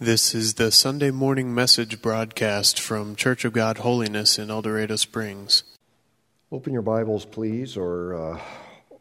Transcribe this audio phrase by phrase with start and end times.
[0.00, 4.94] This is the Sunday morning message broadcast from Church of God Holiness in El Dorado
[4.94, 5.64] Springs.
[6.52, 8.40] Open your Bibles, please, or uh,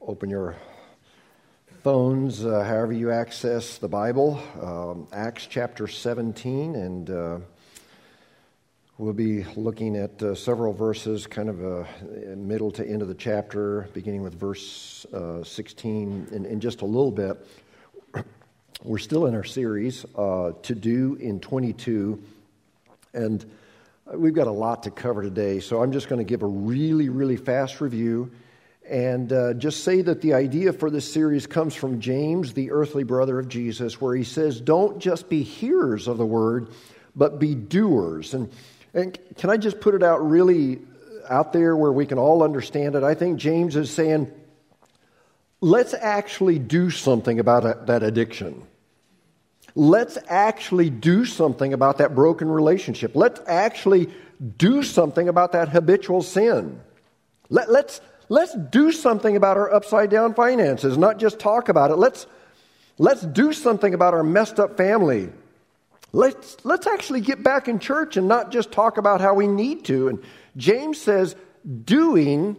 [0.01, 0.55] open your
[1.83, 4.41] phones, uh, however you access the Bible.
[4.59, 7.37] Um, Acts chapter 17, and uh,
[8.97, 11.87] we'll be looking at uh, several verses, kind of a
[12.35, 16.85] middle to end of the chapter, beginning with verse uh, 16 in, in just a
[16.85, 17.37] little bit.
[18.83, 22.21] We're still in our series, uh, To Do in 22,
[23.11, 23.43] and
[24.13, 27.09] we've got a lot to cover today, so I'm just going to give a really,
[27.09, 28.31] really fast review
[28.87, 33.03] and uh, just say that the idea for this series comes from James, the earthly
[33.03, 36.69] brother of Jesus, where he says, Don't just be hearers of the word,
[37.15, 38.35] but be doers.
[38.35, 38.51] And,
[38.93, 40.79] and can I just put it out really
[41.27, 43.03] out there where we can all understand it?
[43.03, 44.31] I think James is saying,
[45.61, 48.63] let's actually do something about that addiction.
[49.75, 53.15] Let's actually do something about that broken relationship.
[53.15, 54.09] Let's actually
[54.57, 56.79] do something about that habitual sin.
[57.49, 61.97] Let, let's, let's do something about our upside down finances, not just talk about it.
[61.97, 62.25] Let's,
[62.97, 65.29] let's do something about our messed up family.
[66.11, 69.85] Let's, let's actually get back in church and not just talk about how we need
[69.85, 70.07] to.
[70.07, 70.23] And
[70.55, 71.35] James says,
[71.85, 72.57] doing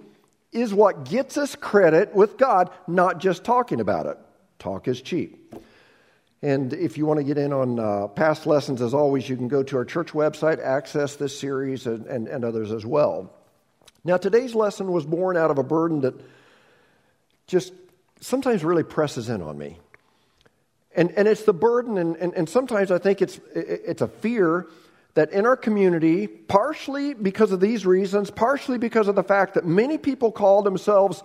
[0.53, 4.19] is what gets us credit with God, not just talking about it.
[4.59, 5.55] Talk is cheap.
[6.41, 9.49] And if you want to get in on uh, past lessons, as always, you can
[9.49, 13.33] go to our church website, access this series and, and, and others as well.
[14.05, 16.15] Now, today's lesson was born out of a burden that
[17.47, 17.73] just
[18.21, 19.79] sometimes really presses in on me.
[20.95, 24.67] And, and it's the burden, and, and, and sometimes I think it's, it's a fear
[25.15, 29.65] that in our community, partially because of these reasons, partially because of the fact that
[29.65, 31.23] many people call themselves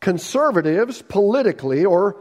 [0.00, 2.16] conservatives politically or,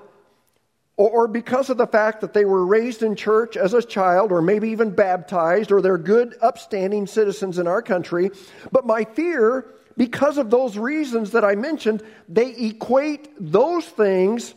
[0.97, 4.41] or, because of the fact that they were raised in church as a child or
[4.41, 8.31] maybe even baptized or they're good, upstanding citizens in our country.
[8.71, 14.53] But my fear, because of those reasons that I mentioned, they equate those things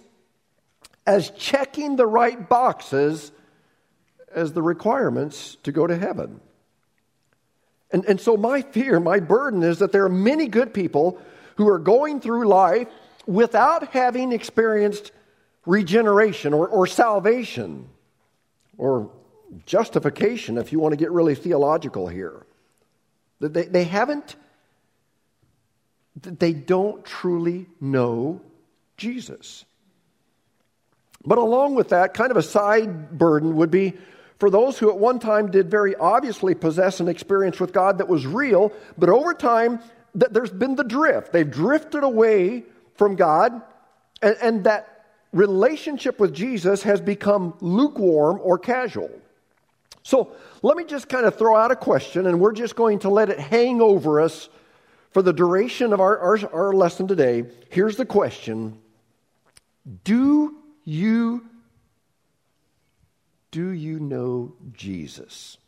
[1.07, 3.31] as checking the right boxes
[4.35, 6.41] as the requirements to go to heaven.
[7.91, 11.21] And, and so, my fear, my burden is that there are many good people
[11.57, 12.89] who are going through life
[13.27, 15.13] without having experienced
[15.67, 17.89] regeneration or, or salvation
[18.79, 19.11] or
[19.67, 22.47] justification, if you want to get really theological here.
[23.41, 24.37] That They, they haven't,
[26.17, 28.41] they don't truly know
[28.97, 29.65] Jesus.
[31.25, 33.95] But along with that, kind of a side burden would be
[34.43, 38.09] for those who at one time did very obviously possess an experience with God that
[38.09, 39.79] was real, but over time,
[40.17, 41.33] there's been the drift.
[41.33, 42.65] They've drifted away
[42.97, 43.63] from God,
[44.21, 49.13] and, and that relationship with Jesus has become lukewarm or casual.
[50.03, 53.11] So let me just kind of throw out a question, and we're just going to
[53.11, 54.49] let it hang over us
[55.13, 57.45] for the duration of our, our, our lesson today.
[57.71, 58.77] Here's the question
[60.03, 61.47] Do you
[63.53, 65.59] do you know Jesus?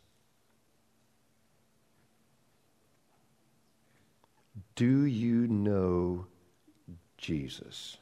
[4.75, 6.25] Do you know
[7.17, 7.97] Jesus?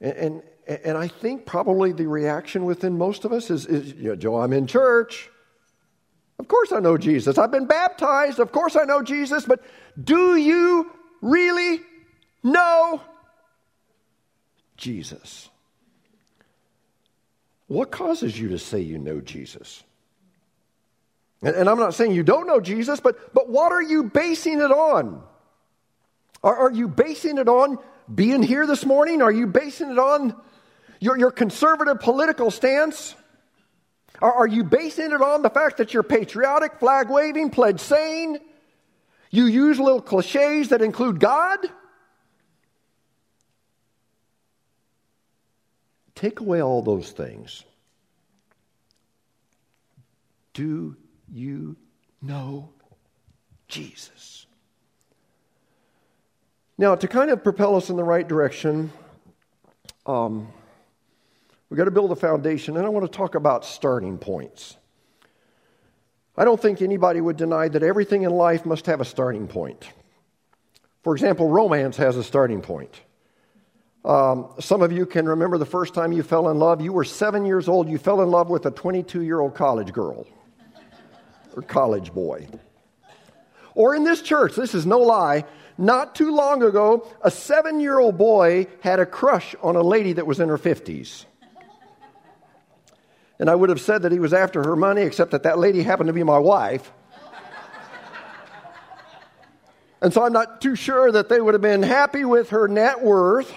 [0.00, 4.40] And, and, and, I think probably the reaction within most of us is, is Joe,
[4.40, 5.28] I'm in church.
[6.38, 7.36] Of course I know Jesus.
[7.36, 8.38] I've been baptized.
[8.38, 9.44] Of course I know Jesus.
[9.44, 9.62] But
[10.02, 11.80] do you really
[12.42, 13.00] know
[14.76, 15.48] Jesus?
[17.66, 19.82] What causes you to say you know Jesus?
[21.42, 24.60] And, and I'm not saying you don't know Jesus, but, but what are you basing
[24.60, 25.22] it on?
[26.42, 27.78] Are, are you basing it on
[28.12, 29.22] being here this morning?
[29.22, 30.34] Are you basing it on
[31.00, 33.14] your, your conservative political stance?
[34.20, 38.38] Are, are you basing it on the fact that you're patriotic, flag waving, pledge saying?
[39.30, 41.58] You use little cliches that include God?
[46.24, 47.64] Take away all those things.
[50.54, 50.96] Do
[51.30, 51.76] you
[52.22, 52.70] know
[53.68, 54.46] Jesus?
[56.78, 58.90] Now, to kind of propel us in the right direction,
[60.06, 60.48] um,
[61.68, 64.78] we've got to build a foundation, and I want to talk about starting points.
[66.38, 69.90] I don't think anybody would deny that everything in life must have a starting point.
[71.02, 72.98] For example, romance has a starting point.
[74.04, 76.82] Um, some of you can remember the first time you fell in love.
[76.82, 77.88] You were seven years old.
[77.88, 80.26] You fell in love with a 22 year old college girl
[81.56, 82.46] or college boy.
[83.74, 85.44] Or in this church, this is no lie,
[85.78, 90.12] not too long ago, a seven year old boy had a crush on a lady
[90.12, 91.24] that was in her 50s.
[93.38, 95.82] And I would have said that he was after her money, except that that lady
[95.82, 96.92] happened to be my wife.
[100.00, 103.02] and so I'm not too sure that they would have been happy with her net
[103.02, 103.52] worth.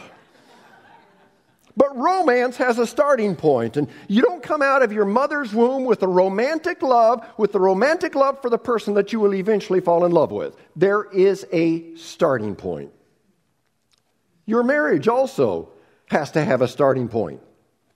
[1.78, 5.86] But romance has a starting point, and you don't come out of your mother's womb
[5.86, 9.80] with a romantic love, with the romantic love for the person that you will eventually
[9.80, 10.58] fall in love with.
[10.76, 12.92] There is a starting point.
[14.48, 15.70] Your marriage also
[16.08, 17.42] has to have a starting point.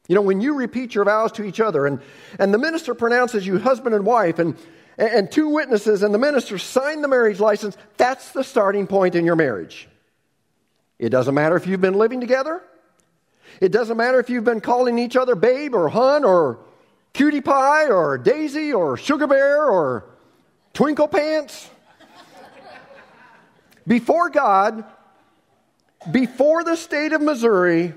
[0.07, 2.01] You know, when you repeat your vows to each other and,
[2.37, 4.57] and the minister pronounces you husband and wife and,
[4.97, 9.25] and two witnesses and the minister sign the marriage license, that's the starting point in
[9.25, 9.87] your marriage.
[10.99, 12.61] It doesn't matter if you've been living together.
[13.59, 16.59] It doesn't matter if you've been calling each other babe or hun or
[17.13, 20.05] cutie pie or daisy or sugar bear or
[20.73, 21.69] twinkle pants.
[23.87, 24.85] Before God,
[26.11, 27.93] before the state of Missouri,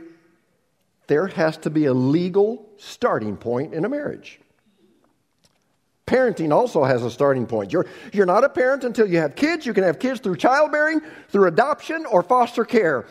[1.06, 4.40] there has to be a legal starting point in a marriage.
[6.06, 7.72] Parenting also has a starting point.
[7.72, 9.64] You're, you're not a parent until you have kids.
[9.64, 11.00] You can have kids through childbearing,
[11.30, 13.06] through adoption, or foster care.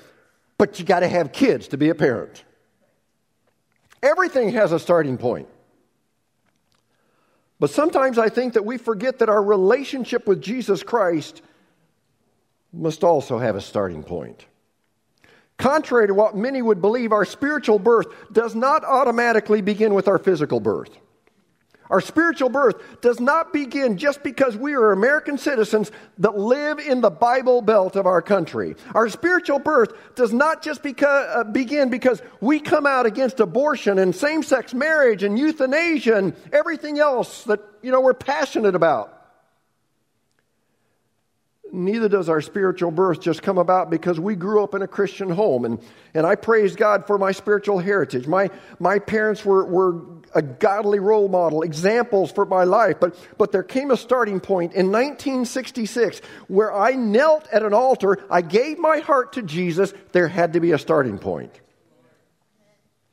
[0.64, 2.46] But you got to have kids to be a parent.
[4.02, 5.50] Everything has a starting point.
[7.60, 11.42] But sometimes I think that we forget that our relationship with Jesus Christ
[12.72, 14.46] must also have a starting point.
[15.58, 20.18] Contrary to what many would believe, our spiritual birth does not automatically begin with our
[20.18, 20.98] physical birth.
[21.94, 27.02] Our spiritual birth does not begin just because we are American citizens that live in
[27.02, 28.76] the Bible Belt of our country.
[28.96, 34.00] Our spiritual birth does not just because, uh, begin because we come out against abortion
[34.00, 39.14] and same sex marriage and euthanasia and everything else that you know, we're passionate about
[41.74, 45.30] neither does our spiritual birth just come about because we grew up in a Christian
[45.30, 45.66] home.
[45.66, 45.82] And,
[46.14, 48.28] and I praise God for my spiritual heritage.
[48.28, 50.00] My, my parents were, were
[50.36, 52.98] a godly role model, examples for my life.
[53.00, 58.24] But, but there came a starting point in 1966 where I knelt at an altar,
[58.30, 59.94] I gave my heart to Jesus.
[60.12, 61.60] There had to be a starting point.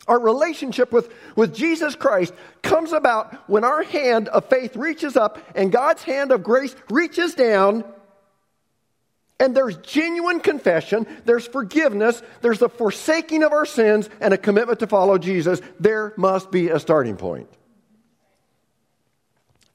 [0.09, 5.39] Our relationship with, with Jesus Christ comes about when our hand of faith reaches up
[5.55, 7.85] and God's hand of grace reaches down
[9.41, 14.79] and there's genuine confession, there's forgiveness, there's the forsaking of our sins, and a commitment
[14.81, 15.61] to follow Jesus.
[15.81, 17.49] There must be a starting point.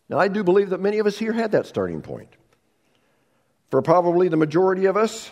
[0.08, 2.30] Now, I do believe that many of us here had that starting point.
[3.72, 5.32] For probably the majority of us,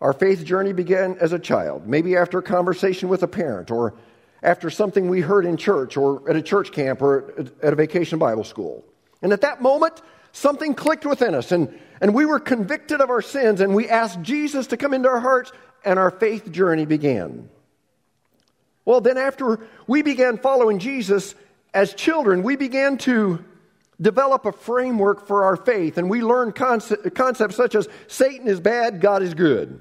[0.00, 3.94] our faith journey began as a child, maybe after a conversation with a parent, or
[4.42, 7.32] after something we heard in church, or at a church camp, or
[7.62, 8.84] at a vacation Bible school.
[9.22, 10.02] And at that moment,
[10.32, 14.22] something clicked within us, and and we were convicted of our sins, and we asked
[14.22, 15.52] Jesus to come into our hearts,
[15.84, 17.48] and our faith journey began.
[18.84, 21.34] Well, then, after we began following Jesus
[21.74, 23.44] as children, we began to
[24.00, 28.60] develop a framework for our faith, and we learned concept, concepts such as Satan is
[28.60, 29.80] bad, God is good.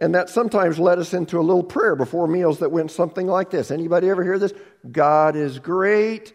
[0.00, 3.50] And that sometimes led us into a little prayer before meals that went something like
[3.50, 3.70] this.
[3.70, 4.52] Anybody ever hear this?
[4.90, 6.34] God is great.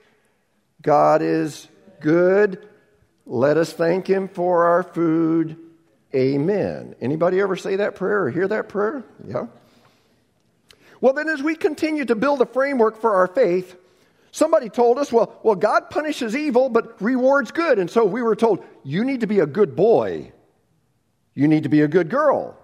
[0.82, 1.68] God is
[2.00, 2.66] good.
[3.30, 5.56] Let us thank him for our food.
[6.16, 6.96] Amen.
[7.00, 9.04] Anybody ever say that prayer or hear that prayer?
[9.24, 9.46] Yeah.
[11.00, 13.78] Well, then, as we continue to build a framework for our faith,
[14.32, 17.78] somebody told us, well, well, God punishes evil but rewards good.
[17.78, 20.32] And so we were told, you need to be a good boy.
[21.36, 22.58] You need to be a good girl.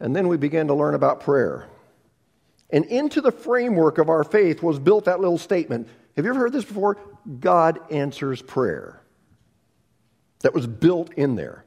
[0.00, 1.68] And then we began to learn about prayer.
[2.70, 6.40] And into the framework of our faith was built that little statement have you ever
[6.40, 6.98] heard this before?
[7.38, 8.97] God answers prayer.
[10.40, 11.64] That was built in there.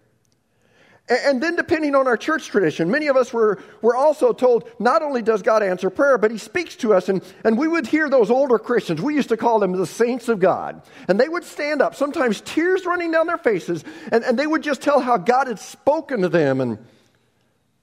[1.10, 5.02] And then, depending on our church tradition, many of us were, were also told not
[5.02, 7.10] only does God answer prayer, but He speaks to us.
[7.10, 10.30] And, and we would hear those older Christians, we used to call them the saints
[10.30, 10.82] of God.
[11.10, 14.64] And they would stand up, sometimes tears running down their faces, and, and they would
[14.64, 16.78] just tell how God had spoken to them and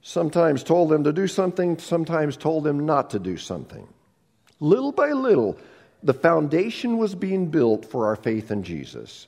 [0.00, 3.86] sometimes told them to do something, sometimes told them not to do something.
[4.58, 5.58] Little by little,
[6.02, 9.26] the foundation was being built for our faith in Jesus.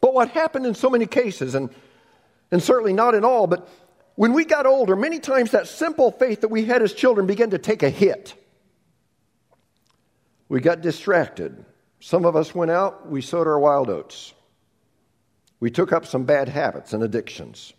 [0.00, 1.70] But what happened in so many cases, and,
[2.50, 3.68] and certainly not in all, but
[4.14, 7.50] when we got older, many times that simple faith that we had as children began
[7.50, 8.34] to take a hit.
[10.48, 11.64] We got distracted.
[12.00, 14.34] Some of us went out, we sowed our wild oats.
[15.60, 17.74] We took up some bad habits and addictions.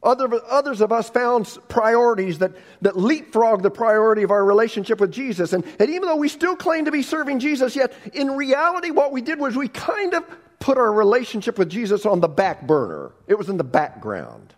[0.00, 5.10] Other, others of us found priorities that, that leapfrog the priority of our relationship with
[5.10, 5.52] Jesus.
[5.52, 9.10] And, and even though we still claim to be serving Jesus, yet in reality, what
[9.10, 10.24] we did was we kind of
[10.58, 14.54] put our relationship with Jesus on the back burner, it was in the background.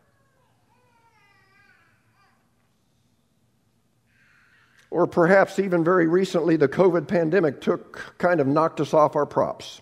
[4.90, 9.26] Or perhaps even very recently, the COVID pandemic took kind of knocked us off our
[9.26, 9.80] props.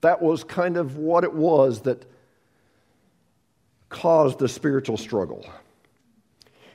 [0.00, 2.04] That was kind of what it was that
[3.90, 5.44] caused the spiritual struggle.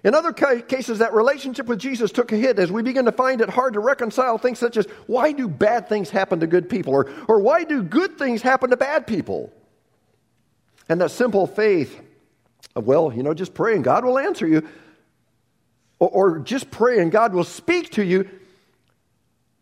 [0.07, 3.41] In other cases, that relationship with Jesus took a hit as we begin to find
[3.41, 6.93] it hard to reconcile things such as why do bad things happen to good people?
[6.93, 9.51] Or, or why do good things happen to bad people?
[10.87, 11.99] And that simple faith
[12.73, 14.65] of, well, you know, just pray and God will answer you,
[15.99, 18.29] or, or just pray and God will speak to you,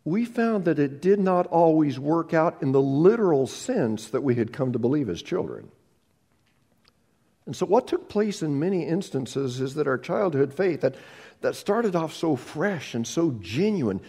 [0.04, 4.36] we found that it did not always work out in the literal sense that we
[4.36, 5.72] had come to believe as children.
[7.46, 10.96] And so, what took place in many instances is that our childhood faith, that,
[11.42, 14.02] that started off so fresh and so genuine,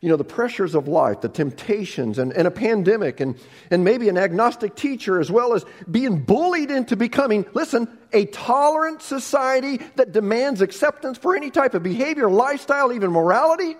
[0.00, 3.36] you know, the pressures of life, the temptations, and, and a pandemic, and,
[3.70, 9.02] and maybe an agnostic teacher, as well as being bullied into becoming, listen, a tolerant
[9.02, 13.76] society that demands acceptance for any type of behavior, lifestyle, even morality,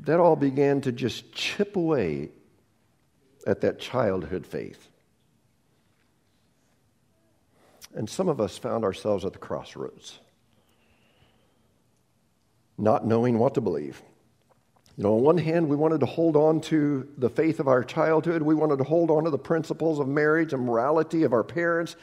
[0.00, 2.30] that all began to just chip away
[3.46, 4.88] at that childhood faith.
[7.96, 10.20] And some of us found ourselves at the crossroads,
[12.76, 14.02] not knowing what to believe.
[14.98, 17.82] You know, on one hand, we wanted to hold on to the faith of our
[17.82, 18.42] childhood.
[18.42, 21.96] We wanted to hold on to the principles of marriage and morality of our parents.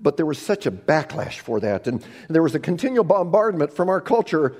[0.00, 1.86] But there was such a backlash for that.
[1.86, 4.56] And there was a continual bombardment from our culture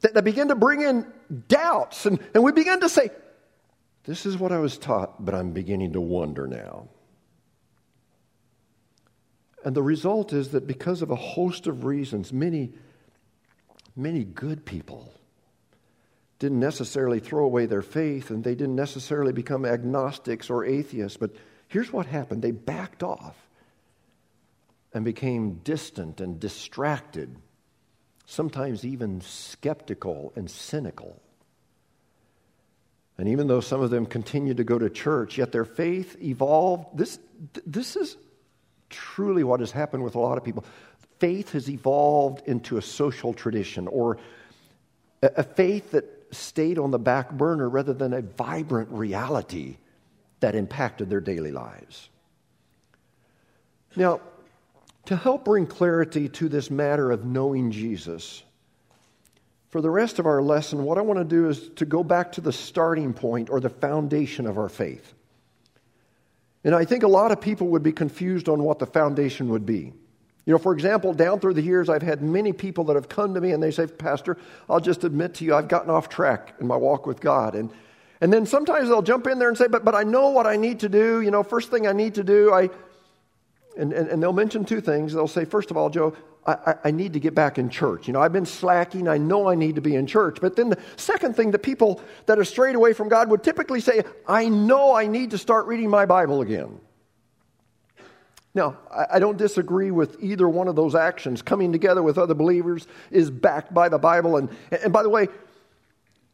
[0.00, 1.06] that, that began to bring in
[1.48, 2.06] doubts.
[2.06, 3.10] And, and we began to say,
[4.04, 6.88] This is what I was taught, but I'm beginning to wonder now.
[9.64, 12.72] And the result is that because of a host of reasons, many,
[13.94, 15.12] many good people
[16.38, 21.30] didn't necessarily throw away their faith and they didn't necessarily become agnostics or atheists, but
[21.68, 23.36] here's what happened they backed off
[24.92, 27.36] and became distant and distracted,
[28.26, 31.22] sometimes even skeptical and cynical.
[33.18, 36.98] And even though some of them continued to go to church, yet their faith evolved.
[36.98, 37.20] This,
[37.64, 38.16] this is
[38.92, 40.64] truly what has happened with a lot of people.
[41.18, 44.18] Faith has evolved into a social tradition or
[45.22, 49.76] a faith that stayed on the back burner rather than a vibrant reality
[50.40, 52.08] that impacted their daily lives.
[53.94, 54.20] Now,
[55.06, 58.42] to help bring clarity to this matter of knowing Jesus,
[59.68, 62.32] for the rest of our lesson, what I want to do is to go back
[62.32, 65.14] to the starting point or the foundation of our faith.
[66.64, 69.66] And I think a lot of people would be confused on what the foundation would
[69.66, 69.92] be.
[70.44, 73.34] You know, for example, down through the years, I've had many people that have come
[73.34, 74.36] to me and they say, Pastor,
[74.68, 77.54] I'll just admit to you, I've gotten off track in my walk with God.
[77.54, 77.70] And,
[78.20, 80.56] and then sometimes they'll jump in there and say, but, but I know what I
[80.56, 81.20] need to do.
[81.20, 82.70] You know, first thing I need to do, I,
[83.76, 85.12] and, and, and they'll mention two things.
[85.12, 86.14] They'll say, first of all, Joe,
[86.46, 88.08] I, I, need to get back in church.
[88.08, 89.06] You know, I've been slacking.
[89.06, 90.38] I know I need to be in church.
[90.40, 93.80] But then the second thing that people that are strayed away from God would typically
[93.80, 96.80] say, I know I need to start reading my Bible again.
[98.54, 98.76] Now,
[99.10, 101.40] I don't disagree with either one of those actions.
[101.40, 104.36] Coming together with other believers is backed by the Bible.
[104.36, 104.50] And,
[104.82, 105.28] and by the way,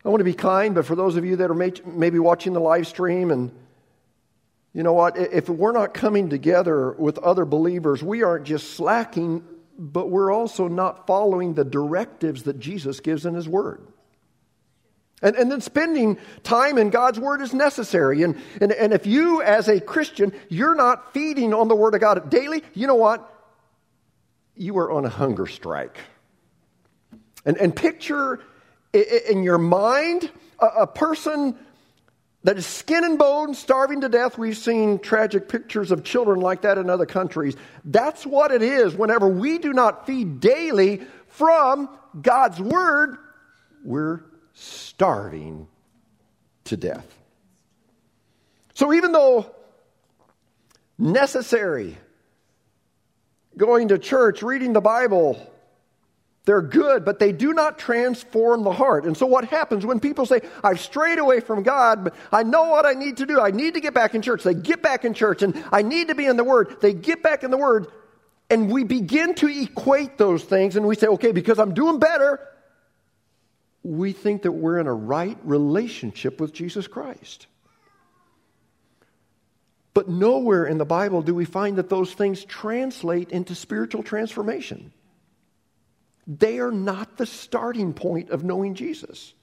[0.04, 2.61] I want to be kind, but for those of you that are maybe watching the
[2.61, 3.52] live stream, and
[4.73, 9.43] you know what, if we're not coming together with other believers, we aren't just slacking,
[9.79, 13.87] but we're also not following the directives that Jesus gives in His Word.
[15.21, 18.23] And, and then spending time in God's Word is necessary.
[18.23, 22.01] And, and, and if you, as a Christian, you're not feeding on the Word of
[22.01, 23.35] God daily, you know what?
[24.55, 25.99] You are on a hunger strike.
[27.45, 28.41] And, and picture
[28.93, 31.57] in your mind a, a person
[32.49, 34.38] that is skin and bone, starving to death.
[34.38, 37.55] We've seen tragic pictures of children like that in other countries.
[37.85, 41.90] That's what it is whenever we do not feed daily from
[42.23, 43.19] God's Word,
[43.85, 44.23] we're
[44.55, 45.69] starving
[46.64, 47.07] to death.
[48.73, 49.55] So even though
[50.97, 51.99] necessary,
[53.59, 55.52] going to church, reading the Bible,
[56.49, 59.05] they're good, but they do not transform the heart.
[59.05, 62.71] And so, what happens when people say, I've strayed away from God, but I know
[62.71, 63.38] what I need to do.
[63.38, 64.45] I need to get back in church.
[64.45, 66.78] They get back in church, and I need to be in the Word.
[66.81, 67.88] They get back in the Word,
[68.49, 72.40] and we begin to equate those things, and we say, okay, because I'm doing better,
[73.83, 77.47] we think that we're in a right relationship with Jesus Christ.
[79.93, 84.95] But nowhere in the Bible do we find that those things translate into spiritual transformation.
[86.29, 89.35] They are not the starting point of knowing Jesus.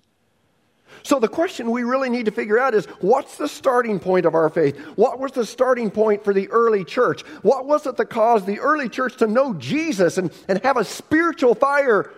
[1.03, 4.35] So, the question we really need to figure out is what's the starting point of
[4.35, 4.77] our faith?
[4.95, 7.23] What was the starting point for the early church?
[7.41, 10.85] What was it that caused the early church to know Jesus and, and have a
[10.85, 12.13] spiritual fire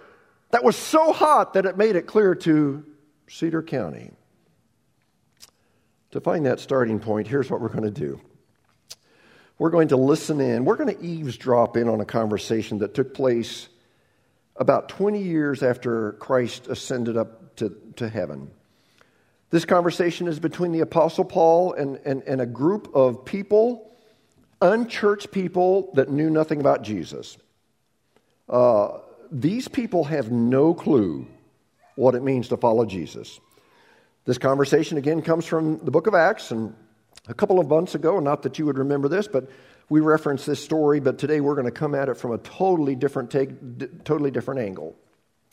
[0.52, 2.86] that was so hot that it made it clear to
[3.28, 4.12] Cedar County.
[6.12, 8.22] To find that starting point, here's what we're going to do.
[9.60, 10.66] We're going to listen in.
[10.66, 13.68] We're going to eavesdrop in on a conversation that took place
[14.58, 18.50] about 20 years after Christ ascended up to, to heaven.
[19.50, 23.92] This conversation is between the Apostle Paul and, and, and a group of people,
[24.62, 27.38] unchurched people that knew nothing about Jesus.
[28.50, 29.00] Uh,
[29.32, 31.28] these people have no clue
[31.96, 33.40] what it means to follow Jesus.
[34.26, 36.76] This conversation again comes from the book of Acts, and
[37.28, 39.50] a couple of months ago, not that you would remember this, but
[39.89, 42.96] we reference this story, but today we're going to come at it from a totally
[42.96, 44.96] different take, d- totally different angle.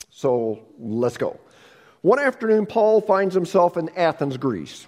[0.09, 1.39] So let's go.
[2.01, 4.87] One afternoon, Paul finds himself in Athens, Greece.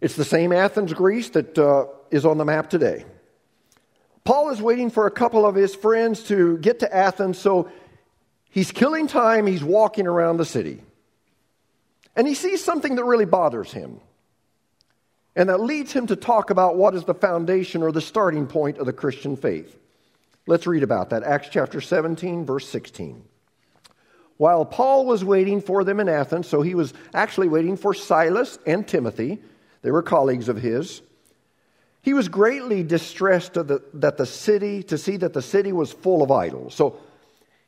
[0.00, 3.04] It's the same Athens, Greece that uh, is on the map today.
[4.24, 7.70] Paul is waiting for a couple of his friends to get to Athens, so
[8.50, 10.82] he's killing time, he's walking around the city.
[12.14, 14.00] And he sees something that really bothers him.
[15.38, 18.78] And that leads him to talk about what is the foundation or the starting point
[18.78, 19.78] of the Christian faith.
[20.48, 21.22] Let's read about that.
[21.22, 23.22] Acts chapter 17, verse 16.
[24.36, 28.58] While Paul was waiting for them in Athens, so he was actually waiting for Silas
[28.66, 29.38] and Timothy,
[29.82, 31.02] they were colleagues of his.
[32.02, 36.20] He was greatly distressed the, that the city, to see that the city was full
[36.20, 36.74] of idols.
[36.74, 36.98] So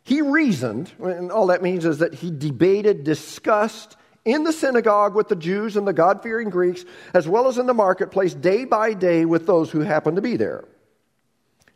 [0.02, 5.28] he reasoned, and all that means is that he debated, discussed in the synagogue with
[5.28, 6.84] the Jews and the God fearing Greeks,
[7.14, 10.36] as well as in the marketplace, day by day with those who happened to be
[10.36, 10.64] there.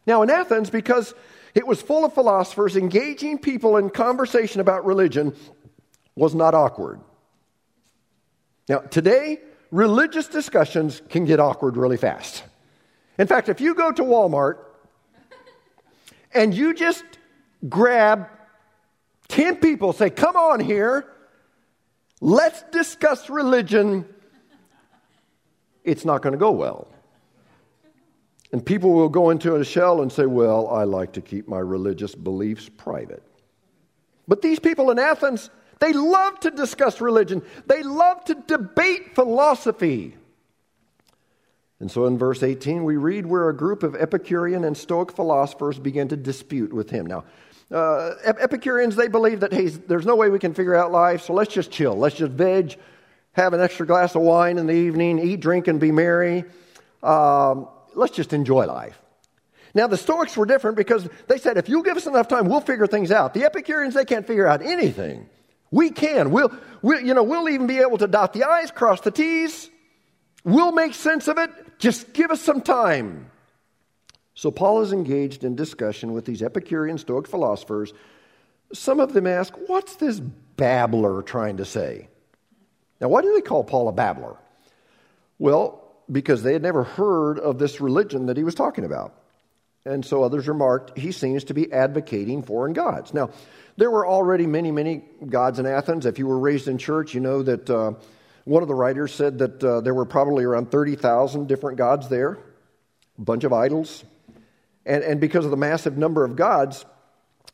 [0.07, 1.15] Now, in Athens, because
[1.55, 2.77] it was full of philosophers.
[2.77, 5.35] Engaging people in conversation about religion
[6.17, 7.01] was not awkward.
[8.69, 12.43] Now, today, religious discussions can get awkward really fast.
[13.19, 14.59] In fact, if you go to Walmart
[16.33, 17.05] and you just
[17.69, 18.29] grab
[19.29, 21.07] 10 people, say, Come on here,
[22.25, 24.07] let's discuss religion,
[25.85, 26.89] it's not going to go well.
[28.51, 31.59] And people will go into a shell and say, Well, I like to keep my
[31.59, 33.23] religious beliefs private.
[34.27, 40.17] But these people in Athens, they love to discuss religion, they love to debate philosophy.
[41.81, 45.79] And so in verse 18, we read where a group of Epicurean and Stoic philosophers
[45.79, 47.05] began to dispute with him.
[47.05, 47.25] Now,
[47.73, 51.33] uh, Epicureans, they believe that, hey, there's no way we can figure out life, so
[51.33, 51.97] let's just chill.
[51.97, 52.77] Let's just veg,
[53.33, 56.45] have an extra glass of wine in the evening, eat, drink, and be merry.
[57.03, 58.99] Um, let's just enjoy life.
[59.75, 62.61] Now, the Stoics were different because they said, if you give us enough time, we'll
[62.61, 63.35] figure things out.
[63.35, 65.29] The Epicureans, they can't figure out anything.
[65.73, 66.31] We can.
[66.31, 69.69] We'll, we'll, you know, we'll even be able to dot the I's, cross the T's.
[70.45, 71.51] We'll make sense of it.
[71.81, 73.31] Just give us some time.
[74.35, 77.93] So, Paul is engaged in discussion with these Epicurean Stoic philosophers.
[78.73, 82.09] Some of them ask, What's this babbler trying to say?
[83.01, 84.37] Now, why do they call Paul a babbler?
[85.39, 89.15] Well, because they had never heard of this religion that he was talking about.
[89.87, 93.13] And so others remarked, he seems to be advocating foreign gods.
[93.13, 93.31] Now,
[93.77, 96.07] there were already many, many gods in Athens.
[96.07, 97.93] If you were raised in church, you know that uh,
[98.45, 102.39] one of the writers said that uh, there were probably around 30,000 different gods there,
[103.19, 104.05] a bunch of idols.
[104.87, 106.85] And, and because of the massive number of gods,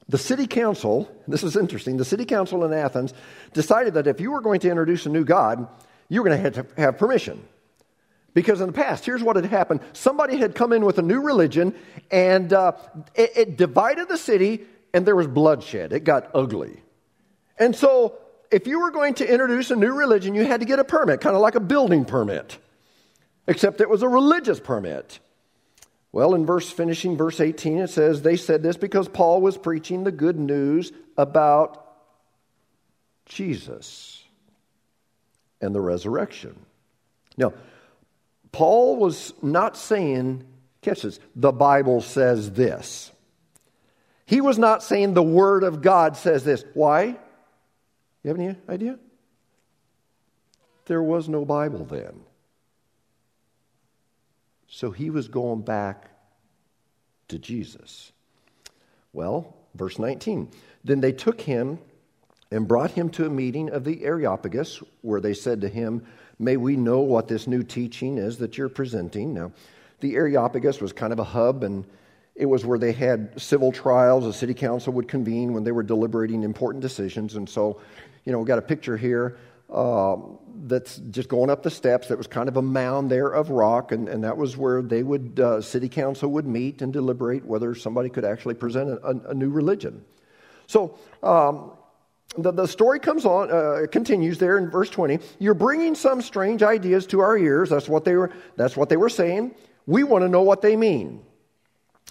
[0.08, 3.14] the city council, this is interesting, the city council in Athens
[3.52, 5.68] decided that if you were going to introduce a new god,
[6.08, 7.42] you were going to have to have permission.
[8.34, 11.20] Because in the past, here's what had happened somebody had come in with a new
[11.20, 11.74] religion,
[12.10, 12.72] and uh,
[13.14, 15.92] it, it divided the city, and there was bloodshed.
[15.92, 16.82] It got ugly.
[17.58, 18.18] And so,
[18.50, 21.20] if you were going to introduce a new religion, you had to get a permit,
[21.20, 22.58] kind of like a building permit,
[23.46, 25.18] except it was a religious permit.
[26.12, 30.02] Well, in verse finishing verse 18, it says, They said this because Paul was preaching
[30.02, 31.86] the good news about
[33.26, 34.24] Jesus
[35.60, 36.56] and the resurrection.
[37.36, 37.52] Now,
[38.50, 40.44] Paul was not saying,
[40.82, 43.12] catch this, the Bible says this.
[44.26, 46.64] He was not saying the Word of God says this.
[46.74, 47.04] Why?
[48.22, 48.98] You have any idea?
[50.86, 52.20] There was no Bible then.
[54.70, 56.10] So he was going back
[57.28, 58.12] to Jesus.
[59.12, 60.48] Well, verse 19.
[60.84, 61.80] Then they took him
[62.52, 66.06] and brought him to a meeting of the Areopagus, where they said to him,
[66.38, 69.34] May we know what this new teaching is that you're presenting.
[69.34, 69.52] Now,
[69.98, 71.84] the Areopagus was kind of a hub, and
[72.36, 74.24] it was where they had civil trials.
[74.24, 77.34] The city council would convene when they were deliberating important decisions.
[77.34, 77.80] And so,
[78.24, 79.36] you know, we got a picture here
[79.72, 80.16] uh,
[80.66, 82.08] that's just going up the steps.
[82.08, 85.02] That was kind of a mound there of rock, and, and that was where they
[85.02, 89.30] would, uh, city council would meet and deliberate whether somebody could actually present a, a,
[89.30, 90.04] a new religion.
[90.66, 91.72] So, um,
[92.36, 95.18] the, the story comes on, uh, continues there in verse 20.
[95.38, 97.70] You're bringing some strange ideas to our ears.
[97.70, 99.54] That's what they were, that's what they were saying.
[99.86, 101.22] We want to know what they mean.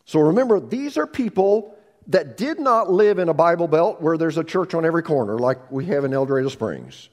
[0.06, 4.38] So remember, these are people that did not live in a Bible belt where there's
[4.38, 7.10] a church on every corner like we have in El Dorado Springs.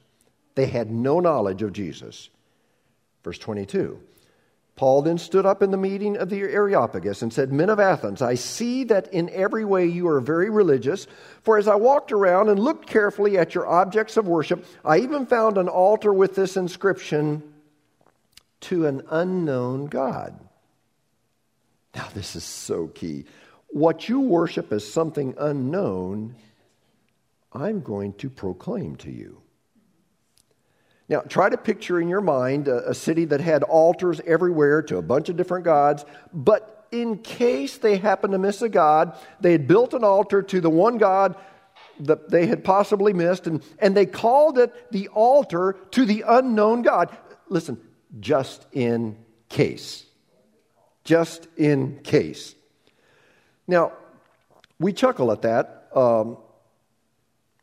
[0.57, 2.29] They had no knowledge of Jesus.
[3.23, 4.01] Verse 22.
[4.75, 8.21] Paul then stood up in the meeting of the Areopagus and said, Men of Athens,
[8.21, 11.07] I see that in every way you are very religious.
[11.43, 15.25] For as I walked around and looked carefully at your objects of worship, I even
[15.25, 17.43] found an altar with this inscription
[18.63, 20.39] to an unknown God.
[21.95, 23.25] Now, this is so key.
[23.69, 26.35] What you worship as something unknown,
[27.53, 29.41] I'm going to proclaim to you.
[31.09, 34.97] Now, try to picture in your mind a, a, city that had altars everywhere to
[34.97, 39.53] a bunch of different gods, but in case they happened to miss a god, they
[39.53, 41.37] had built an altar to the one god
[42.01, 46.83] that they had possibly missed, and, and they called it the altar to the unknown
[46.83, 47.17] God.
[47.49, 47.81] Listen,
[48.21, 49.17] just in
[49.49, 50.05] case.
[51.05, 52.55] Just in case.
[53.67, 53.93] Now,
[54.79, 55.89] we chuckle at that.
[55.95, 56.39] Um,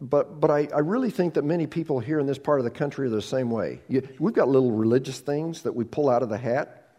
[0.02, 2.72] but, but I, I really think that many people here in this part of the
[2.72, 3.82] country are the same way.
[3.88, 6.90] You, we've got little religious things that we pull out of the hat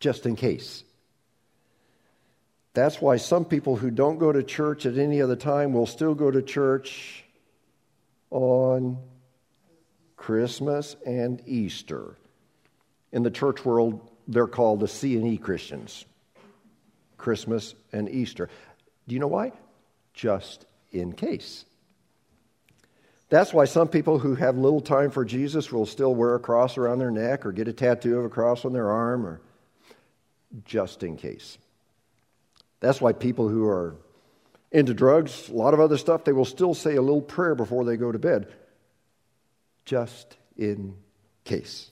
[0.00, 0.84] just in case.
[2.74, 6.14] That's why some people who don't go to church at any other time will still
[6.14, 7.24] go to church
[8.30, 8.98] on
[10.16, 12.16] Christmas and Easter.
[13.12, 16.04] In the church world, they're called the C and E Christians.
[17.16, 18.50] Christmas and Easter.
[19.08, 19.52] Do you know why?
[20.12, 21.64] Just in case.
[23.28, 26.78] That's why some people who have little time for Jesus will still wear a cross
[26.78, 29.40] around their neck or get a tattoo of a cross on their arm or
[30.64, 31.58] just in case.
[32.80, 33.96] That's why people who are
[34.70, 37.84] into drugs, a lot of other stuff, they will still say a little prayer before
[37.84, 38.52] they go to bed.
[39.84, 40.94] Just in
[41.44, 41.90] case.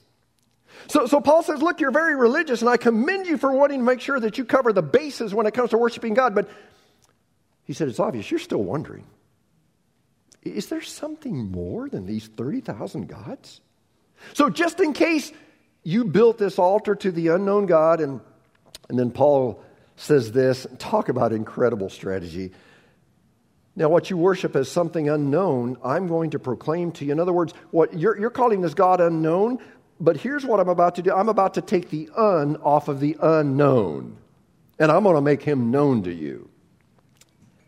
[0.87, 3.85] So, so Paul says, Look, you're very religious, and I commend you for wanting to
[3.85, 6.35] make sure that you cover the bases when it comes to worshiping God.
[6.35, 6.49] But
[7.65, 9.05] he said, It's obvious you're still wondering.
[10.43, 13.61] Is there something more than these 30,000 gods?
[14.33, 15.31] So, just in case
[15.83, 18.21] you built this altar to the unknown God, and,
[18.89, 19.63] and then Paul
[19.97, 22.51] says this talk about incredible strategy.
[23.75, 27.11] Now, what you worship as something unknown, I'm going to proclaim to you.
[27.11, 29.59] In other words, what you're, you're calling this God unknown,
[29.99, 32.99] but here's what I'm about to do I'm about to take the un off of
[32.99, 34.17] the unknown,
[34.79, 36.49] and I'm going to make him known to you.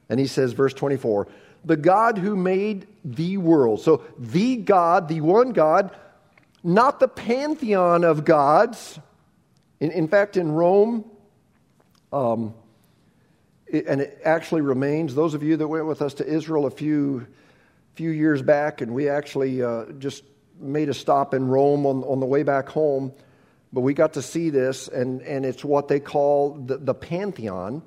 [0.10, 1.28] And he says, verse 24,
[1.66, 3.82] the God who made the world.
[3.82, 5.96] So the God, the one God,
[6.64, 9.00] not the pantheon of gods.
[9.80, 11.06] In, in fact, in Rome,
[12.12, 12.54] um,
[13.68, 16.72] it, and it actually remains, those of you that went with us to Israel a
[16.72, 17.28] few,
[17.96, 20.24] few years back, and we actually uh, just
[20.60, 23.12] made a stop in Rome on, on the way back home,
[23.74, 27.84] but we got to see this, and, and it's what they call the, the pantheon.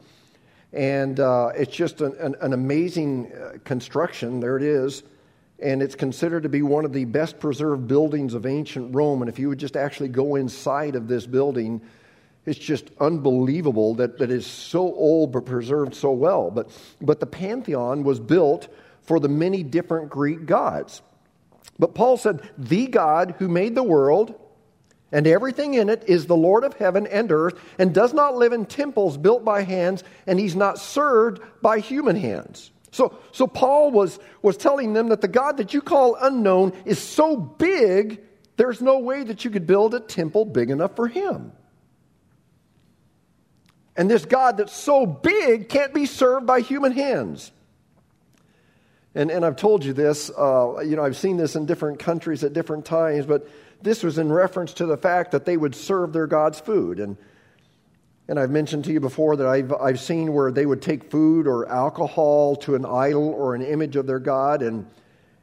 [0.73, 4.41] And uh, it's just an, an, an amazing uh, construction.
[4.41, 5.03] There it is.
[5.59, 9.23] And it's considered to be one of the best preserved buildings of ancient Rome.
[9.23, 11.83] And if you would just actually go inside of this building,
[12.47, 16.51] it's just unbelievable that, that it's so old but preserved so well.
[16.51, 18.69] But, but the Pantheon was built
[19.03, 21.03] for the many different Greek gods.
[21.79, 24.39] But Paul said, The God who made the world
[25.12, 28.53] and everything in it is the Lord of heaven and earth, and does not live
[28.53, 32.70] in temples built by hands, and he's not served by human hands.
[32.92, 36.99] So, so Paul was, was telling them that the God that you call unknown is
[36.99, 38.20] so big,
[38.57, 41.53] there's no way that you could build a temple big enough for him.
[43.96, 47.53] And this God that's so big can't be served by human hands.
[49.14, 52.44] And, and I've told you this, uh, you know, I've seen this in different countries
[52.44, 53.49] at different times, but
[53.83, 57.01] this was in reference to the fact that they would serve their God's food.
[57.01, 57.16] And,
[58.29, 61.47] and I've mentioned to you before that I've, I've seen where they would take food
[61.47, 64.62] or alcohol to an idol or an image of their God.
[64.62, 64.87] And,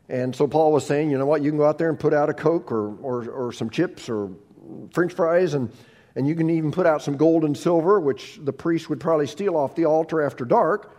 [0.08, 2.14] and so Paul was saying, you know what, you can go out there and put
[2.14, 4.32] out a Coke or, or, or some chips or
[4.92, 5.72] French fries, and,
[6.16, 9.28] and you can even put out some gold and silver, which the priest would probably
[9.28, 10.96] steal off the altar after dark.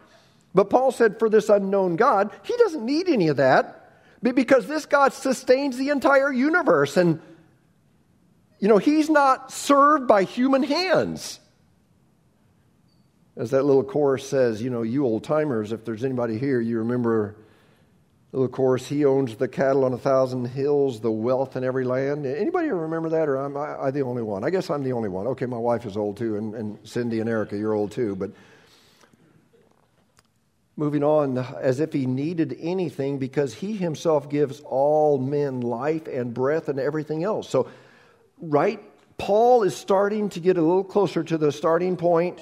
[0.55, 3.75] But Paul said, for this unknown God, he doesn't need any of that
[4.23, 6.97] because this God sustains the entire universe.
[6.97, 7.21] And,
[8.59, 11.41] you know, he's not served by human hands.
[13.37, 16.79] As that little chorus says, you know, you old timers, if there's anybody here, you
[16.79, 17.37] remember
[18.31, 21.85] the little chorus, He owns the cattle on a thousand hills, the wealth in every
[21.85, 22.27] land.
[22.27, 24.45] Anybody remember that, or am I, I the only one?
[24.45, 25.27] I guess I'm the only one.
[25.29, 28.17] Okay, my wife is old too, and, and Cindy and Erica, you're old too.
[28.17, 28.33] But
[30.77, 36.35] moving on, as if he needed anything because he himself gives all men life and
[36.35, 37.49] breath and everything else.
[37.49, 37.69] So,
[38.41, 38.81] right,
[39.19, 42.41] Paul is starting to get a little closer to the starting point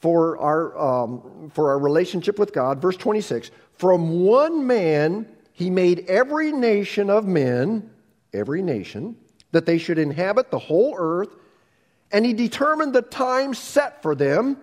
[0.00, 2.82] for our, um, for our relationship with God.
[2.82, 7.90] Verse 26 From one man he made every nation of men,
[8.32, 9.16] every nation,
[9.52, 11.34] that they should inhabit the whole earth,
[12.10, 14.56] and he determined the time set for them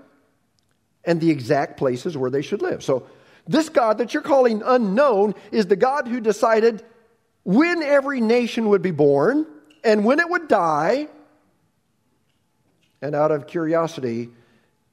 [1.03, 2.83] and the exact places where they should live.
[2.83, 3.07] So,
[3.47, 6.83] this God that you're calling unknown is the God who decided
[7.43, 9.47] when every nation would be born
[9.87, 11.07] and when it would die.
[13.01, 14.29] And out of curiosity,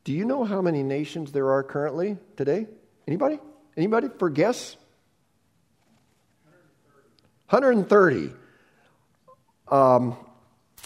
[0.05, 2.69] do you know how many nations there are currently today?
[3.09, 3.41] Anybody?
[3.77, 4.77] Anybody for guess?
[7.49, 8.31] 130.
[9.69, 10.17] Um,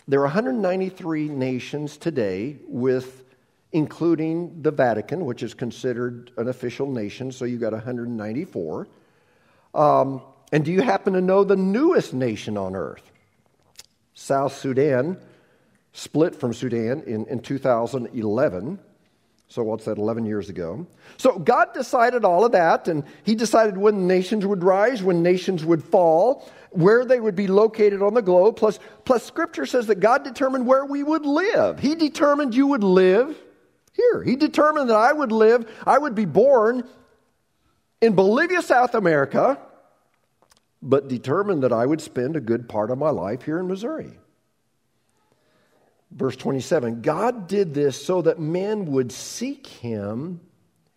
[0.07, 3.25] there are 193 nations today with
[3.73, 8.89] including the Vatican, which is considered an official nation, so you got 194.
[9.75, 13.13] Um, and do you happen to know the newest nation on earth?
[14.19, 15.17] South Sudan
[15.93, 18.81] split from Sudan in, in 2011.
[19.47, 20.89] So, what's that, 11 years ago?
[21.19, 25.65] So, God decided all of that, and He decided when nations would rise, when nations
[25.65, 28.57] would fall, where they would be located on the globe.
[28.57, 31.79] Plus, plus Scripture says that God determined where we would live.
[31.79, 33.39] He determined you would live
[33.93, 34.25] here.
[34.25, 36.83] He determined that I would live, I would be born
[38.01, 39.61] in Bolivia, South America,
[40.83, 44.13] but determined that I would spend a good part of my life here in Missouri.
[46.11, 50.41] Verse 27 God did this so that men would seek him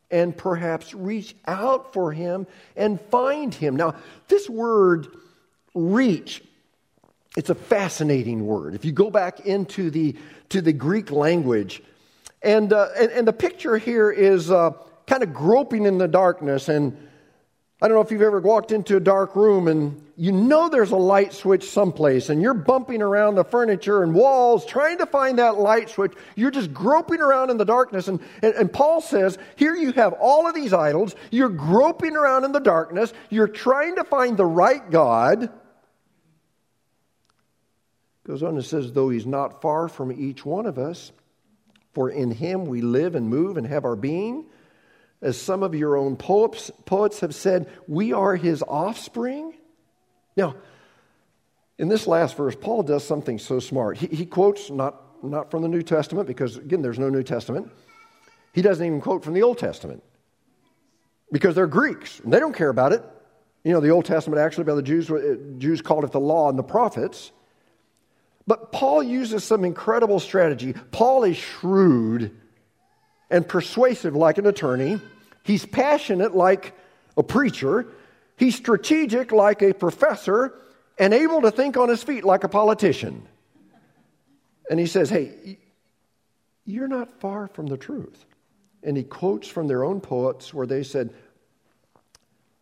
[0.09, 3.75] and perhaps reach out for him and find him.
[3.75, 3.95] Now,
[4.27, 5.07] this word
[5.73, 6.43] reach,
[7.37, 8.75] it's a fascinating word.
[8.75, 10.15] If you go back into the,
[10.49, 11.81] to the Greek language,
[12.41, 14.71] and, uh, and, and, the picture here is uh,
[15.05, 16.69] kind of groping in the darkness.
[16.69, 16.97] And
[17.83, 20.91] I don't know if you've ever walked into a dark room and you know there's
[20.91, 25.39] a light switch someplace and you're bumping around the furniture and walls trying to find
[25.39, 26.13] that light switch.
[26.35, 28.07] You're just groping around in the darkness.
[28.07, 31.15] And, and, and Paul says, here you have all of these idols.
[31.31, 33.13] You're groping around in the darkness.
[33.31, 35.49] You're trying to find the right God.
[38.27, 41.11] Goes on and says, though he's not far from each one of us,
[41.93, 44.45] for in him we live and move and have our being.
[45.21, 49.53] As some of your own poets, poets have said, we are his offspring.
[50.35, 50.55] Now,
[51.77, 53.97] in this last verse, Paul does something so smart.
[53.97, 57.71] He, he quotes not, not from the New Testament, because again, there's no New Testament.
[58.53, 60.03] He doesn't even quote from the Old Testament
[61.31, 63.03] because they're Greeks and they don't care about it.
[63.63, 66.49] You know, the Old Testament actually by the Jews, uh, Jews called it the law
[66.49, 67.31] and the prophets.
[68.47, 70.73] But Paul uses some incredible strategy.
[70.91, 72.35] Paul is shrewd
[73.29, 74.99] and persuasive like an attorney.
[75.43, 76.75] He's passionate like
[77.17, 77.87] a preacher.
[78.37, 80.53] He's strategic like a professor
[80.97, 83.27] and able to think on his feet like a politician.
[84.69, 85.57] And he says, Hey,
[86.65, 88.25] you're not far from the truth.
[88.83, 91.13] And he quotes from their own poets where they said,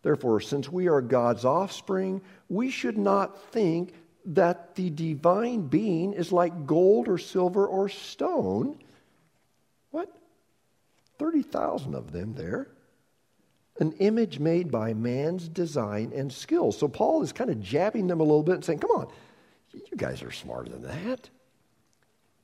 [0.02, 3.92] Therefore, since we are God's offspring, we should not think
[4.26, 8.78] that the divine being is like gold or silver or stone.
[9.90, 10.14] What?
[11.20, 12.68] 30,000 of them there.
[13.78, 16.72] An image made by man's design and skill.
[16.72, 19.08] So Paul is kind of jabbing them a little bit and saying, come on,
[19.72, 21.28] you guys are smarter than that.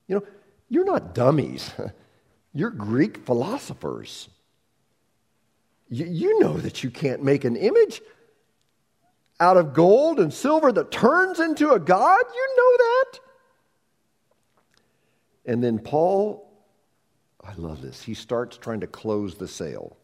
[0.06, 0.26] You know,
[0.68, 1.70] you're not dummies,
[2.52, 4.28] you're Greek philosophers.
[5.88, 8.02] You, you know that you can't make an image
[9.40, 12.24] out of gold and silver that turns into a God?
[12.34, 13.20] You know that?
[15.46, 16.45] And then Paul,
[17.46, 19.96] I love this, he starts trying to close the sale.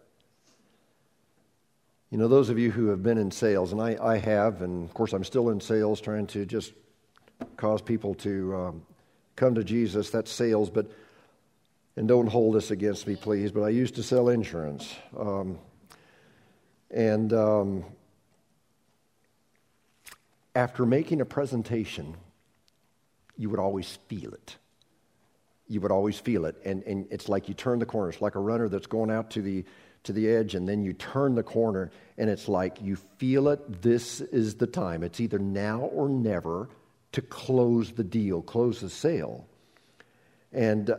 [2.11, 4.85] You know, those of you who have been in sales, and I, I have, and
[4.85, 6.73] of course I'm still in sales trying to just
[7.57, 8.83] cause people to um,
[9.35, 10.91] come to Jesus, that's sales, but,
[11.97, 14.95] and don't hold this against me, please, but I used to sell insurance.
[15.19, 15.59] Um,
[16.91, 17.85] and um,
[20.55, 22.15] after making a presentation,
[23.37, 24.57] you would always feel it.
[25.69, 26.57] You would always feel it.
[26.65, 28.11] And, and it's like you turn the corner.
[28.11, 29.65] It's like a runner that's going out to the,
[30.05, 33.83] to the edge, and then you turn the corner, and it's like you feel it.
[33.83, 35.03] This is the time.
[35.03, 36.69] It's either now or never
[37.13, 39.47] to close the deal, close the sale.
[40.53, 40.97] And uh,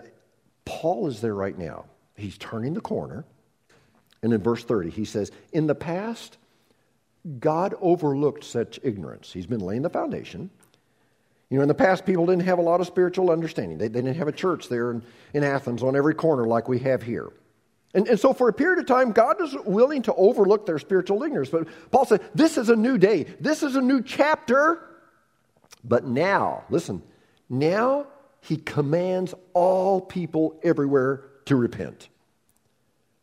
[0.65, 1.85] Paul is there right now.
[2.15, 3.25] He's turning the corner.
[4.21, 6.37] And in verse 30, he says, In the past,
[7.39, 9.33] God overlooked such ignorance.
[9.33, 10.49] He's been laying the foundation.
[11.53, 13.77] You know, in the past, people didn't have a lot of spiritual understanding.
[13.77, 15.03] They, they didn't have a church there in,
[15.35, 17.31] in Athens on every corner like we have here.
[17.93, 21.21] And, and so, for a period of time, God is willing to overlook their spiritual
[21.21, 21.49] ignorance.
[21.51, 24.83] But Paul said, This is a new day, this is a new chapter.
[25.83, 27.03] But now, listen,
[27.47, 28.07] now
[28.41, 32.09] he commands all people everywhere to repent.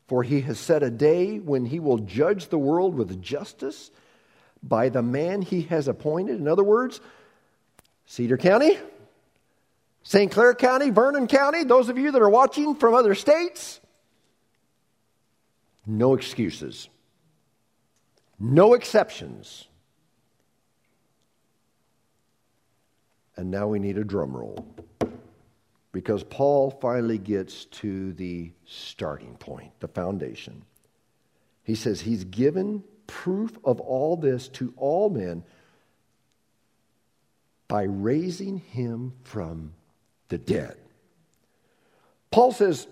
[0.07, 3.90] For he has set a day when he will judge the world with justice
[4.62, 6.38] by the man he has appointed.
[6.38, 7.01] In other words,
[8.11, 8.77] Cedar County,
[10.03, 10.33] St.
[10.33, 13.81] Clair County, Vernon County, those of you that are watching from other states,
[15.87, 16.88] no excuses,
[18.40, 19.68] no exceptions.
[23.37, 24.66] And now we need a drum roll
[25.92, 30.64] because Paul finally gets to the starting point, the foundation.
[31.62, 35.44] He says he's given proof of all this to all men
[37.70, 39.72] by raising him from
[40.28, 40.76] the dead.
[42.33, 42.88] Paul says,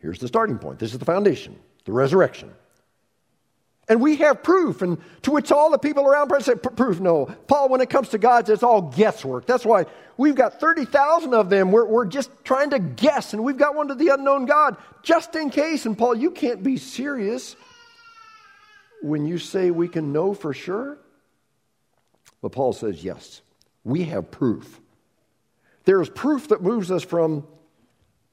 [0.00, 0.80] here's the starting point.
[0.80, 2.50] This is the foundation, the resurrection.
[3.88, 7.26] And we have proof, and to which all the people around say, proof, no.
[7.46, 9.46] Paul, when it comes to God, it's all guesswork.
[9.46, 9.84] That's why
[10.16, 11.70] we've got 30,000 of them.
[11.70, 15.36] We're, we're just trying to guess, and we've got one to the unknown God, just
[15.36, 15.86] in case.
[15.86, 17.54] And Paul, you can't be serious
[19.02, 20.98] when you say we can know for sure.
[22.42, 23.40] But Paul says, yes,
[23.84, 24.80] we have proof.
[25.84, 27.46] There is proof that moves us from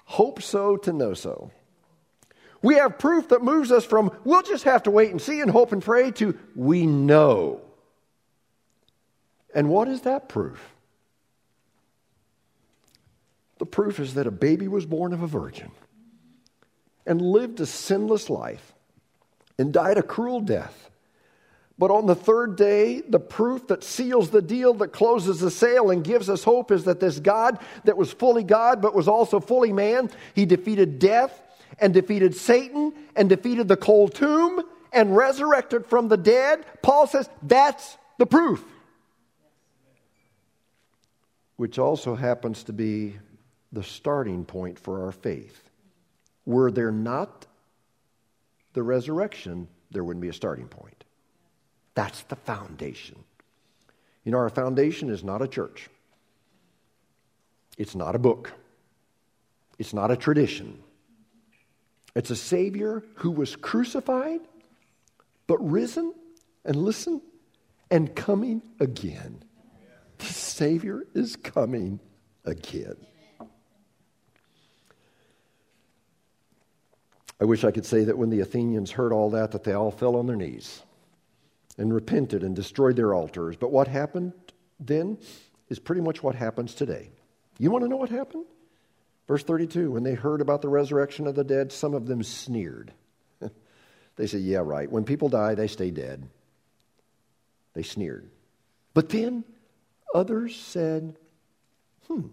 [0.05, 1.51] hope so to know so.
[2.61, 5.49] We have proof that moves us from we'll just have to wait and see and
[5.49, 7.61] hope and pray to we know.
[9.53, 10.73] And what is that proof?
[13.57, 15.71] The proof is that a baby was born of a virgin
[17.05, 18.73] and lived a sinless life
[19.57, 20.90] and died a cruel death.
[21.77, 25.89] But on the third day, the proof that seals the deal, that closes the sale,
[25.89, 29.39] and gives us hope is that this God that was fully God but was also
[29.39, 31.41] fully man, he defeated death
[31.79, 34.61] and defeated Satan and defeated the cold tomb
[34.93, 38.63] and resurrected from the dead, Paul says that's the proof.
[41.55, 43.17] Which also happens to be
[43.71, 45.69] the starting point for our faith.
[46.45, 47.45] Were there not
[48.73, 51.00] the resurrection, there wouldn't be a starting point.
[51.93, 53.23] That's the foundation.
[54.23, 55.89] You know, our foundation is not a church,
[57.77, 58.51] it's not a book,
[59.79, 60.79] it's not a tradition.
[62.13, 64.41] It's a Savior who was crucified,
[65.47, 66.13] but risen,
[66.65, 67.21] and listen,
[67.89, 69.41] and coming again.
[70.17, 72.01] The Savior is coming
[72.43, 72.97] again.
[77.39, 79.89] I wish I could say that when the Athenians heard all that, that they all
[79.89, 80.83] fell on their knees
[81.77, 83.55] and repented and destroyed their altars.
[83.55, 84.33] But what happened
[84.79, 85.17] then
[85.69, 87.11] is pretty much what happens today.
[87.57, 88.45] You want to know what happened?
[89.27, 92.91] Verse 32 When they heard about the resurrection of the dead, some of them sneered.
[94.15, 94.91] they said, Yeah, right.
[94.91, 96.27] When people die, they stay dead.
[97.73, 98.29] They sneered.
[98.93, 99.45] But then
[100.13, 101.15] others said,
[102.07, 102.27] Hmm,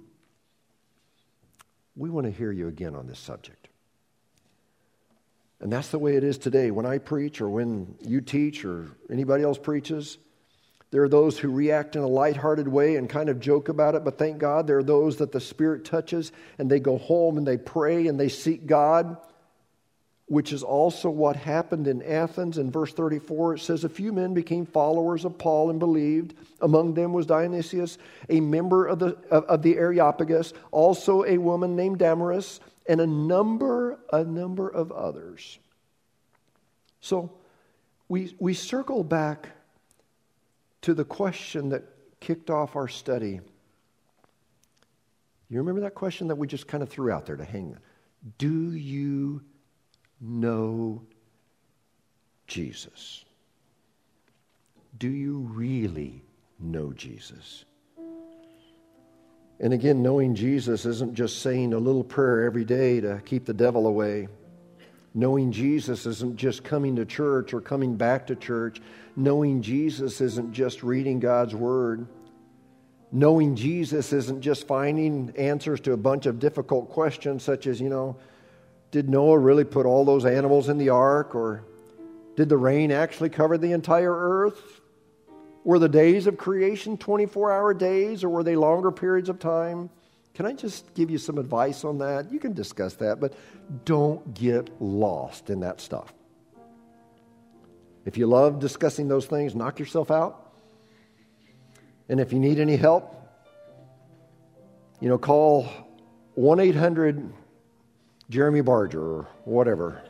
[1.94, 3.67] we want to hear you again on this subject.
[5.60, 6.70] And that's the way it is today.
[6.70, 10.18] When I preach, or when you teach, or anybody else preaches,
[10.90, 14.04] there are those who react in a lighthearted way and kind of joke about it,
[14.04, 17.46] but thank God there are those that the Spirit touches and they go home and
[17.46, 19.18] they pray and they seek God,
[20.26, 22.56] which is also what happened in Athens.
[22.56, 26.34] In verse 34, it says, A few men became followers of Paul and believed.
[26.62, 27.98] Among them was Dionysius,
[28.30, 33.06] a member of the, of, of the Areopagus, also a woman named Damaris, and a
[33.06, 35.58] number, a number of others.
[37.00, 37.30] So
[38.08, 39.50] we, we circle back
[40.82, 41.84] to the question that
[42.20, 43.40] kicked off our study.
[45.50, 47.76] You remember that question that we just kind of threw out there to hang?
[48.38, 49.42] Do you
[50.20, 51.02] know
[52.46, 53.24] Jesus?
[54.98, 56.22] Do you really
[56.58, 57.64] know Jesus?
[59.60, 63.54] And again, knowing Jesus isn't just saying a little prayer every day to keep the
[63.54, 64.28] devil away.
[65.14, 68.80] Knowing Jesus isn't just coming to church or coming back to church.
[69.16, 72.06] Knowing Jesus isn't just reading God's Word.
[73.10, 77.88] Knowing Jesus isn't just finding answers to a bunch of difficult questions, such as, you
[77.88, 78.16] know,
[78.90, 81.34] did Noah really put all those animals in the ark?
[81.34, 81.64] Or
[82.36, 84.80] did the rain actually cover the entire earth?
[85.68, 89.90] Were the days of creation 24 hour days or were they longer periods of time?
[90.32, 92.32] Can I just give you some advice on that?
[92.32, 93.34] You can discuss that, but
[93.84, 96.14] don't get lost in that stuff.
[98.06, 100.54] If you love discussing those things, knock yourself out.
[102.08, 103.14] And if you need any help,
[105.00, 105.68] you know, call
[106.34, 107.30] 1 800
[108.30, 110.00] Jeremy Barger or whatever.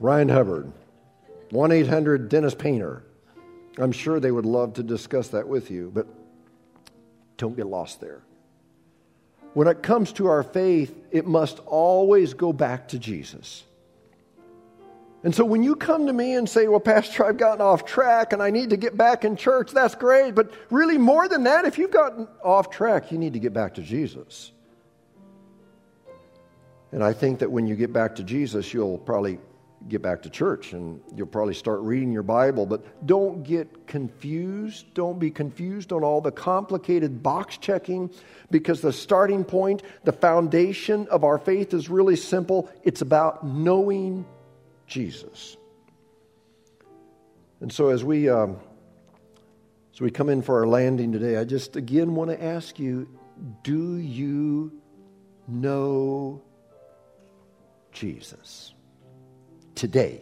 [0.00, 0.70] Ryan Hubbard,
[1.48, 3.04] 1 800 Dennis Painter.
[3.78, 6.06] I'm sure they would love to discuss that with you, but
[7.36, 8.22] don't get lost there.
[9.54, 13.64] When it comes to our faith, it must always go back to Jesus.
[15.22, 18.32] And so when you come to me and say, Well, Pastor, I've gotten off track
[18.32, 20.34] and I need to get back in church, that's great.
[20.34, 23.74] But really, more than that, if you've gotten off track, you need to get back
[23.74, 24.52] to Jesus.
[26.92, 29.38] And I think that when you get back to Jesus, you'll probably
[29.88, 32.66] get back to church and you'll probably start reading your Bible.
[32.66, 34.92] But don't get confused.
[34.94, 38.10] Don't be confused on all the complicated box checking
[38.50, 42.70] because the starting point, the foundation of our faith is really simple.
[42.82, 44.26] It's about knowing
[44.86, 45.56] Jesus.
[47.60, 48.58] And so as we, um,
[49.92, 53.08] as we come in for our landing today, I just again want to ask you
[53.62, 54.72] do you
[55.48, 56.42] know
[57.92, 58.74] Jesus?
[59.80, 60.20] Today.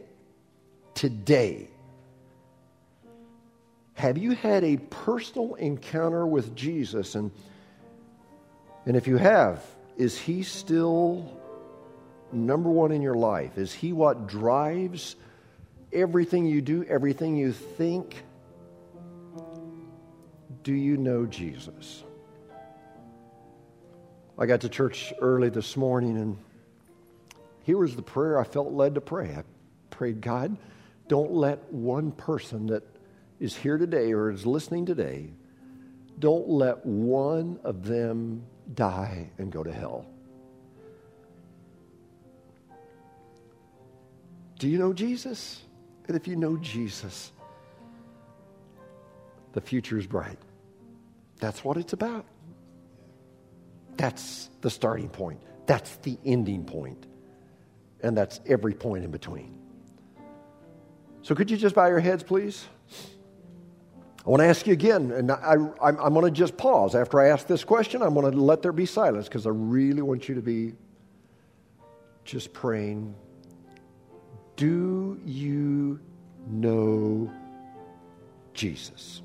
[0.95, 1.69] Today.
[3.95, 7.17] Have you had a personal encounter with Jesus?
[7.17, 7.33] And,
[8.87, 9.61] and if you have,
[9.97, 11.41] is he still
[12.31, 13.59] number one in your life?
[13.59, 15.17] Is He what drives
[15.93, 18.23] everything you do, everything you think?
[20.63, 22.05] Do you know Jesus?
[24.39, 26.37] I got to church early this morning, and
[27.69, 29.35] here was the prayer I felt led to pray.
[29.37, 29.45] I
[29.91, 30.57] prayed, God,
[31.07, 32.83] don't let one person that
[33.41, 35.35] is here today or is listening today,
[36.19, 40.07] don't let one of them die and go to hell.
[44.59, 45.61] Do you know Jesus?
[46.07, 47.33] And if you know Jesus,
[49.53, 50.39] the future is bright.
[51.39, 52.25] That's what it's about.
[53.99, 55.41] That's the starting point.
[55.67, 57.08] That's the ending point.
[58.03, 59.59] And that's every point in between.
[61.23, 62.67] So, could you just bow your heads, please?
[64.27, 66.95] I want to ask you again, and I, am going to just pause.
[66.95, 70.03] After I ask this question, I'm going to let there be silence because I really
[70.03, 70.75] want you to be
[72.25, 73.15] just praying
[74.59, 76.01] do you
[76.49, 77.33] know
[78.55, 79.23] Jesus?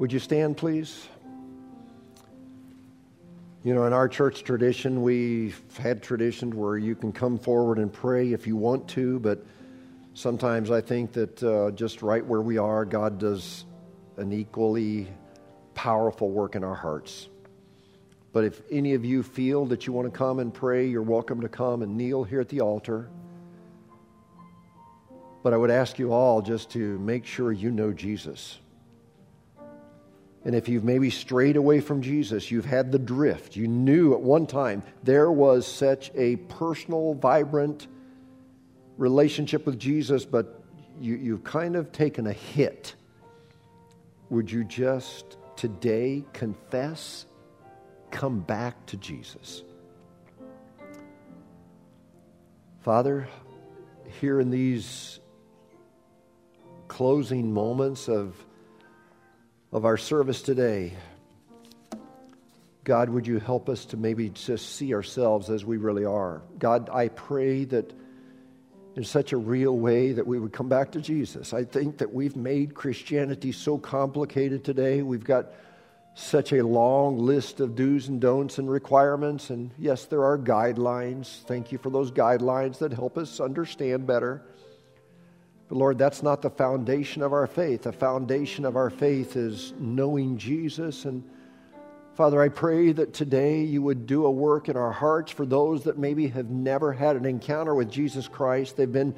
[0.00, 1.06] Would you stand, please?
[3.62, 7.92] You know, in our church tradition, we've had traditions where you can come forward and
[7.92, 9.44] pray if you want to, but
[10.14, 13.64] Sometimes I think that uh, just right where we are, God does
[14.16, 15.08] an equally
[15.74, 17.28] powerful work in our hearts.
[18.32, 21.40] But if any of you feel that you want to come and pray, you're welcome
[21.40, 23.08] to come and kneel here at the altar.
[25.42, 28.58] But I would ask you all just to make sure you know Jesus.
[30.44, 34.20] And if you've maybe strayed away from Jesus, you've had the drift, you knew at
[34.20, 37.88] one time there was such a personal, vibrant,
[38.96, 40.62] relationship with Jesus, but
[40.98, 42.94] you, you've kind of taken a hit.
[44.30, 47.26] Would you just today confess?
[48.10, 49.62] Come back to Jesus.
[52.80, 53.28] Father,
[54.20, 55.20] here in these
[56.88, 58.34] closing moments of,
[59.72, 60.94] of our service today,
[62.82, 66.42] God, would you help us to maybe just see ourselves as we really are?
[66.58, 67.92] God, I pray that
[68.96, 71.52] in such a real way that we would come back to Jesus.
[71.52, 75.02] I think that we've made Christianity so complicated today.
[75.02, 75.52] We've got
[76.14, 79.50] such a long list of do's and don'ts and requirements.
[79.50, 81.42] And yes, there are guidelines.
[81.44, 84.42] Thank you for those guidelines that help us understand better.
[85.70, 87.84] But Lord, that's not the foundation of our faith.
[87.84, 91.22] The foundation of our faith is knowing Jesus and
[92.16, 95.84] Father, I pray that today you would do a work in our hearts for those
[95.84, 98.76] that maybe have never had an encounter with Jesus Christ.
[98.76, 99.14] They've been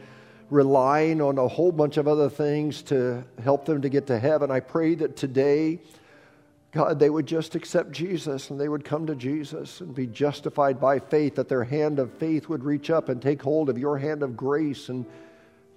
[0.50, 4.52] relying on a whole bunch of other things to help them to get to heaven.
[4.52, 5.80] I pray that today,
[6.70, 10.78] God, they would just accept Jesus and they would come to Jesus and be justified
[10.78, 13.98] by faith, that their hand of faith would reach up and take hold of your
[13.98, 15.06] hand of grace and